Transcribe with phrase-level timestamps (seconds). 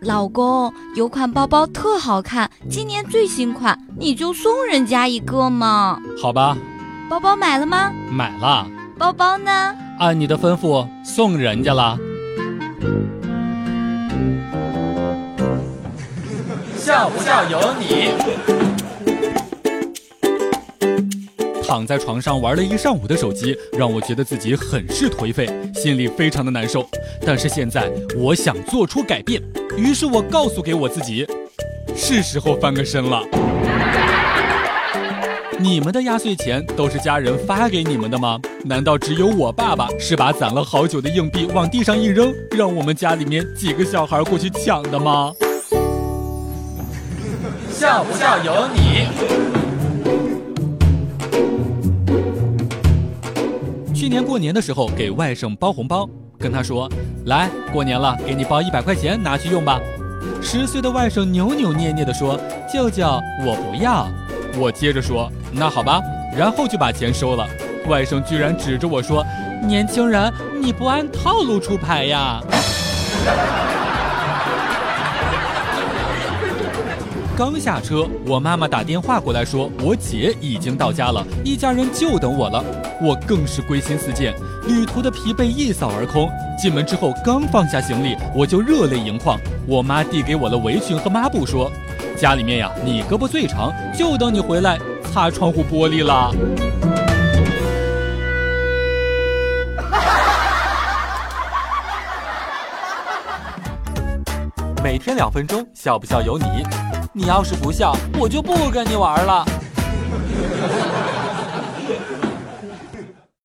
[0.00, 6.00] 老公，有款包包特好看，今年最新款，你就送人家一个嘛。
[6.20, 6.56] 好吧，
[7.10, 7.92] 包包买了吗？
[8.10, 8.66] 买了。
[8.96, 9.74] 包包呢？
[9.98, 11.98] 按你的吩咐送人家了。
[16.78, 18.59] 笑不笑由你。
[21.70, 26.84] 躺在床上玩了一上午的手机，让我觉得自己很是颓废，心里非常的难受。
[27.24, 29.40] 但是现在我想做出改变，
[29.76, 31.24] 于是我告诉给我自己，
[31.94, 33.22] 是时候翻个身了。
[35.60, 38.36] 你们的压岁钱都是家人发给你们的吗？
[38.64, 45.32] 难道只有我爸爸是把攒了好久的硬币往地上一扔，让我们家里面几个小孩过去抢的吗？
[47.70, 49.69] 笑不笑由你。
[54.00, 56.90] 去年过年的时候给外甥包红包，跟他说
[57.28, 59.78] ：“来过年了，给你包一百块钱，拿去用吧。”
[60.40, 62.40] 十岁的外甥扭扭捏捏地说
[62.72, 63.04] ：“舅舅，
[63.44, 64.08] 我不要。”
[64.56, 66.00] 我接着说：“那好吧。”
[66.34, 67.46] 然后就把钱收了。
[67.90, 69.22] 外甥居然指着我说
[69.68, 72.42] ：“年轻人，你不按套路出牌呀！”
[77.40, 82.62] 刚下车，我妈妈打电话过来说，我姐已经到家了，一家人就等我了。
[83.00, 84.34] 我更是归心似箭，
[84.68, 86.28] 旅途的疲惫一扫而空。
[86.58, 89.40] 进门之后，刚放下行李，我就热泪盈眶。
[89.66, 91.72] 我妈递给我了围裙和抹布，说
[92.14, 94.78] ：“家里面呀，你胳膊最长，就等你回来
[95.10, 96.30] 擦窗户玻璃了。”
[104.84, 106.44] 每天两分钟，笑不笑由你。
[107.12, 109.44] 你要是不笑，我就不跟你玩了。